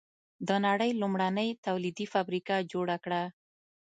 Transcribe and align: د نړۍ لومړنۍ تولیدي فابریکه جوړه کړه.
د 0.47 0.49
نړۍ 0.65 0.91
لومړنۍ 1.01 1.49
تولیدي 1.65 2.05
فابریکه 2.13 2.55
جوړه 2.71 2.95
کړه. 3.03 3.23